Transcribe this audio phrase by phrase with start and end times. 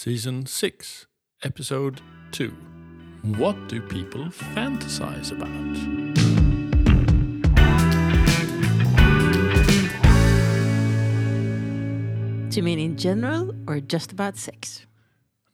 [0.00, 1.08] Season 6,
[1.42, 2.00] Episode
[2.30, 2.50] 2.
[3.36, 5.74] What do people fantasize about?
[12.48, 14.86] Do you mean in general or just about sex?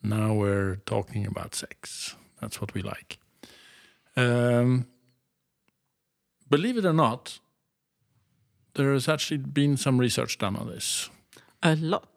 [0.03, 2.14] Now we're talking about sex.
[2.42, 3.16] That's what we like.
[4.14, 4.88] Um,
[6.50, 7.40] believe it or not,
[8.74, 11.08] there has actually been some research done on this.
[11.62, 12.14] A lot.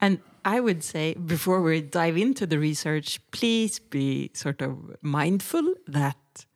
[0.00, 5.74] And I would say, before we dive into the research, please be sort of mindful
[5.86, 6.46] that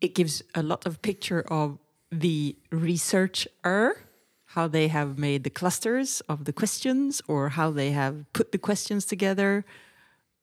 [0.00, 1.78] it gives a lot of picture of
[2.12, 4.04] the researcher,
[4.46, 8.58] how they have made the clusters of the questions or how they have put the
[8.58, 9.64] questions together.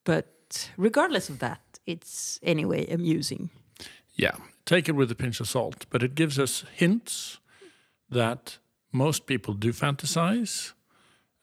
[0.04, 3.50] But regardless of that, it's anyway amusing.
[4.16, 7.40] Yeah, take it with a pinch of salt, but it gives us hints
[8.10, 8.58] that
[8.92, 10.74] most people do fantasize.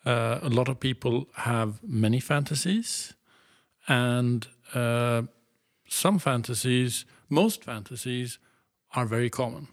[0.04, 3.14] Uh, a lot of people have many fantasies,
[3.88, 5.22] and uh,
[5.88, 8.38] some fantasies, most fantasies,
[8.94, 9.68] are very common.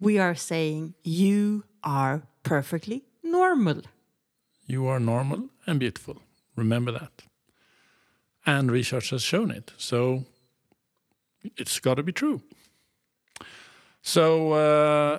[0.00, 3.82] We are saying you are perfectly normal.
[4.66, 6.16] You are normal and beautiful.
[6.56, 7.22] Remember that.
[8.44, 9.72] And research has shown it.
[9.76, 10.24] So
[11.56, 12.42] it's got to be true.
[14.02, 15.18] So, uh,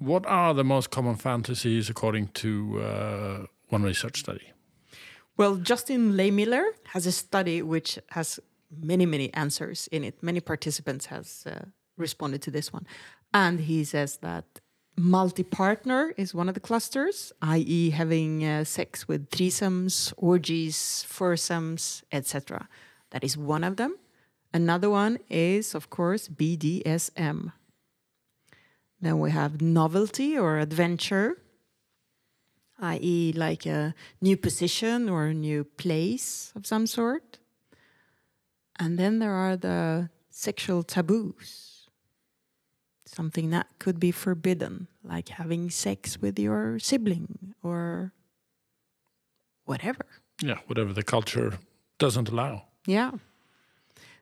[0.00, 4.52] what are the most common fantasies according to uh, one research study?
[5.36, 8.40] Well, Justin Lehmiller has a study which has
[8.70, 10.22] many, many answers in it.
[10.22, 12.86] Many participants has uh, responded to this one,
[13.32, 14.44] and he says that
[14.96, 22.68] multi-partner is one of the clusters, i.e., having uh, sex with threesomes, orgies, foursomes, etc.
[23.10, 23.96] That is one of them.
[24.52, 27.52] Another one is, of course, BDSM.
[29.00, 31.38] Then we have novelty or adventure,
[32.78, 37.38] i.e., like a new position or a new place of some sort.
[38.78, 41.88] And then there are the sexual taboos,
[43.04, 48.12] something that could be forbidden, like having sex with your sibling or
[49.64, 50.06] whatever.
[50.42, 51.58] Yeah, whatever the culture
[51.98, 52.64] doesn't allow.
[52.86, 53.12] Yeah.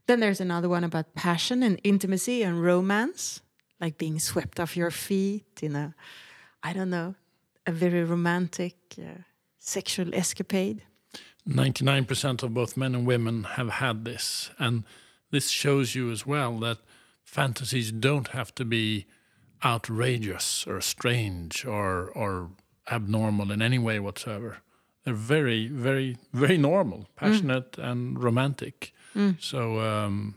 [0.07, 3.41] Then there's another one about passion and intimacy and romance,
[3.81, 5.95] like being swept off your feet in a,
[6.63, 7.15] I don't know,
[7.67, 9.23] a very romantic uh,
[9.59, 10.83] sexual escapade.
[11.49, 14.51] 99% of both men and women have had this.
[14.59, 14.85] And
[15.31, 16.79] this shows you as well that
[17.25, 19.07] fantasies don't have to be
[19.65, 22.51] outrageous or strange or, or
[22.91, 24.59] abnormal in any way whatsoever.
[25.05, 28.93] They're very, very, very normal, passionate, and romantic.
[29.41, 30.37] So um,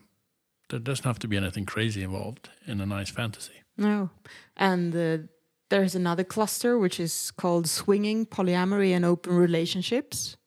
[0.71, 3.53] there doesn't have to be anything crazy involved in a nice fantasy.
[3.77, 4.09] No.
[4.57, 5.27] And uh,
[5.69, 10.37] there's another cluster which is called swinging, polyamory, and open relationships.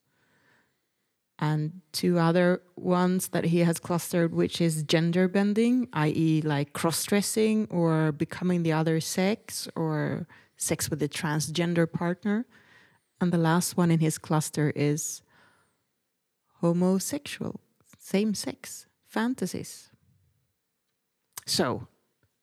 [1.38, 7.04] And two other ones that he has clustered, which is gender bending, i.e., like cross
[7.04, 10.26] dressing or becoming the other sex or
[10.56, 12.46] sex with a transgender partner.
[13.20, 15.22] And the last one in his cluster is
[16.60, 17.60] homosexual,
[17.98, 19.90] same sex fantasies.
[21.46, 21.88] So,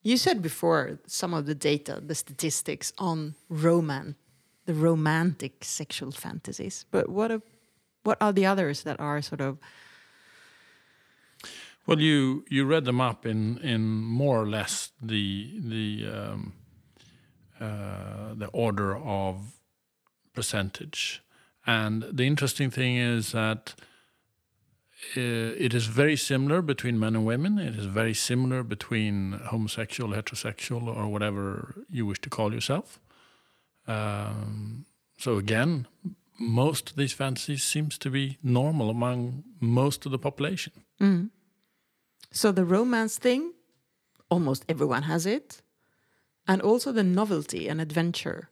[0.04, 4.16] you said before some of the data, the statistics on roman,
[4.66, 6.86] the romantic sexual fantasies.
[6.92, 7.42] But what a,
[8.04, 9.58] what are the others that are sort of
[11.88, 16.54] Well, you you read them up in in more or less the the um,
[17.60, 19.36] uh, the order of
[20.34, 21.22] percentage,
[21.66, 23.76] and the interesting thing is that
[25.16, 27.58] it is very similar between men and women.
[27.58, 33.00] It is very similar between homosexual, heterosexual, or whatever you wish to call yourself.
[33.88, 34.86] Um,
[35.18, 35.88] so again,
[36.40, 40.74] most of these fantasies seems to be normal among most of the population.
[42.32, 43.54] So the romance thing,
[44.30, 45.62] almost everyone has it.
[46.48, 48.50] And also the novelty and adventure.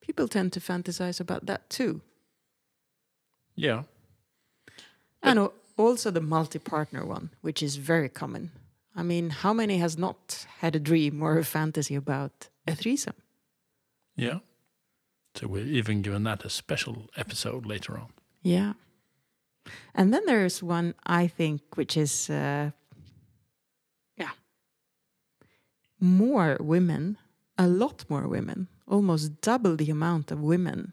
[0.00, 2.00] People tend to fantasize about that too.
[3.54, 3.82] Yeah.
[5.30, 8.50] And also the multi partner one, which is very common.
[8.94, 13.14] I mean, how many has not had a dream or a fantasy about a threesome?
[14.16, 14.40] Yeah.
[15.34, 18.08] So we're even given that a special episode later on.
[18.42, 18.72] Yeah.
[19.94, 22.70] And then there's one I think which is, uh,
[24.16, 24.30] yeah,
[26.00, 27.16] more women,
[27.56, 30.92] a lot more women, almost double the amount of women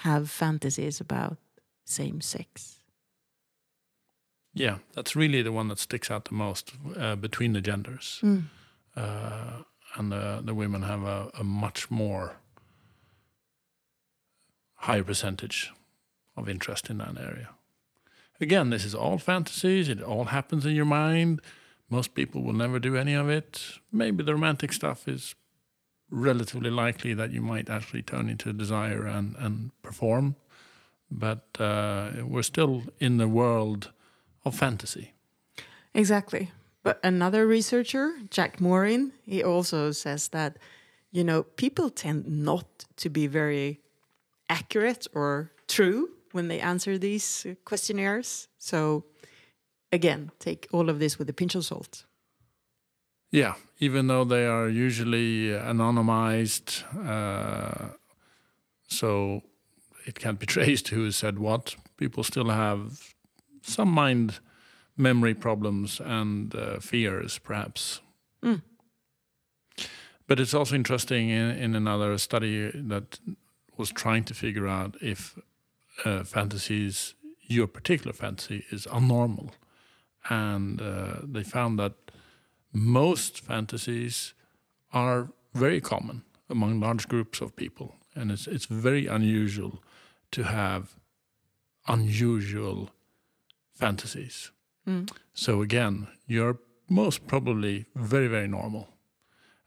[0.00, 1.38] have fantasies about
[1.84, 2.75] same sex.
[4.56, 8.22] Yeah, that's really the one that sticks out the most uh, between the genders.
[8.96, 9.62] Uh,
[9.96, 12.36] and the, the women have a, a much more
[14.76, 15.72] higher percentage
[16.38, 17.50] of interest in that area.
[18.40, 19.90] Again, this is all fantasies.
[19.90, 21.42] It all happens in your mind.
[21.90, 23.60] Most people will never do any of it.
[23.92, 25.34] Maybe the romantic stuff is
[26.08, 30.36] relatively likely that you might actually turn into a desire and, and perform.
[31.10, 33.92] But uh, we're still in the world
[34.46, 35.12] of fantasy.
[35.92, 36.50] Exactly.
[36.82, 40.56] But another researcher, Jack Morin, he also says that,
[41.10, 43.80] you know, people tend not to be very
[44.48, 48.46] accurate or true when they answer these questionnaires.
[48.58, 49.04] So,
[49.90, 52.04] again, take all of this with a pinch of salt.
[53.32, 57.96] Yeah, even though they are usually anonymized, uh,
[58.86, 59.42] so
[60.06, 63.15] it can't be traced who said what, people still have
[63.66, 64.40] some mind
[64.96, 68.00] memory problems and uh, fears, perhaps.
[68.42, 68.62] Mm.
[70.26, 73.20] But it's also interesting in, in another study that
[73.76, 75.38] was trying to figure out if
[76.04, 79.50] uh, fantasies, your particular fantasy, is unnormal.
[80.28, 81.92] And uh, they found that
[82.72, 84.34] most fantasies
[84.92, 87.94] are very common among large groups of people.
[88.14, 89.82] And it's, it's very unusual
[90.32, 90.94] to have
[91.86, 92.90] unusual
[93.76, 94.50] fantasies.
[94.86, 95.10] Mm.
[95.34, 96.58] So again, you're
[96.88, 98.88] most probably very, very normal.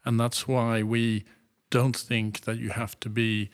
[0.04, 1.24] And that's why we
[1.70, 3.50] don't think that you have to be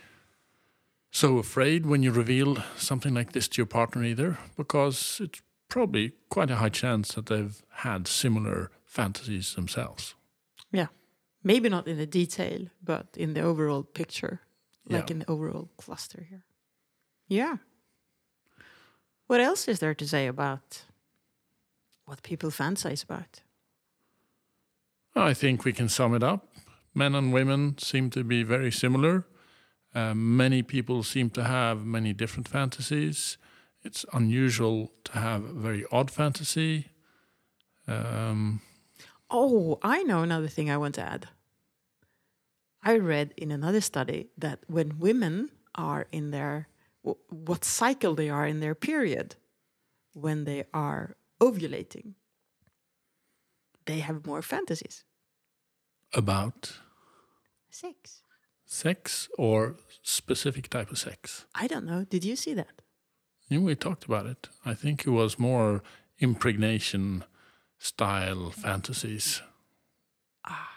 [1.11, 6.13] so afraid when you reveal something like this to your partner either, because it's probably
[6.29, 10.15] quite a high chance that they've had similar fantasies themselves.
[10.73, 10.87] Yeah.
[11.43, 14.41] Maybe not in the detail, but in the overall picture,
[14.89, 15.15] like Yeah.
[15.15, 16.45] in the overall cluster here.
[17.29, 17.57] Yeah.
[19.27, 20.85] What else is there to say about
[22.05, 23.43] what people fantasize about?
[25.15, 26.47] I think we can sum it up.
[26.95, 29.27] Men and women seem to be very similar.
[29.95, 33.39] Uh, many people seem to have many different fantasies.
[33.83, 36.89] It's unusual to have a very odd fantasy.
[37.89, 38.61] Um,
[39.29, 41.29] Oh, I know another thing I want to add.
[42.83, 46.69] I read in another study that when women are in their
[47.29, 49.37] what cycle they are in their period,
[50.13, 52.15] when they are ovulating,
[53.87, 55.05] they have more fantasies.
[56.13, 56.81] about
[57.71, 58.23] Sex.
[58.65, 61.45] sex or specific type of sex.
[61.55, 62.05] I don't know.
[62.05, 62.83] Did you see that?
[63.49, 64.49] Yeah, we talked about it.
[64.65, 65.83] I think it was more
[66.19, 67.25] impregnation
[67.79, 69.43] style fantasies.
[70.45, 70.71] Ah,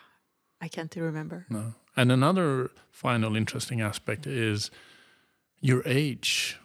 [0.61, 1.45] I can't remember.
[1.49, 1.73] No.
[1.95, 4.71] And another final interesting aspect is
[5.61, 6.57] your age.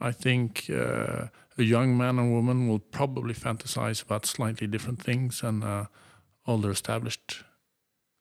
[0.00, 1.26] I think uh,
[1.58, 5.88] a young man and woman will probably fantasize about slightly different things than an
[6.46, 7.44] older established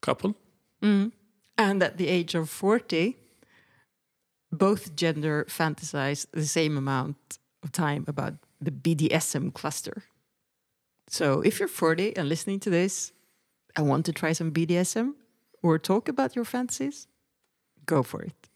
[0.01, 0.35] couple.
[0.81, 1.11] Mm.
[1.57, 3.17] And at the age of 40,
[4.51, 10.03] both gender fantasize the same amount of time about the BDSM cluster.
[11.07, 13.11] So if you're 40 and listening to this
[13.75, 15.13] and want to try some BDSM
[15.63, 17.07] or talk about your fantasies,
[17.85, 18.48] go for it.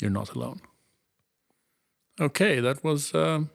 [0.00, 0.60] You're not alone.
[2.20, 3.50] Okay, that was um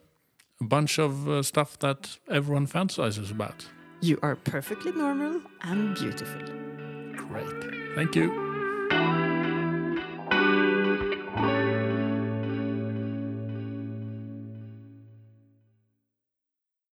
[0.61, 3.65] a bunch of uh, stuff that everyone fantasizes about.
[4.01, 6.41] You are perfectly normal and beautiful.
[7.15, 7.95] Great.
[7.95, 9.24] Thank you.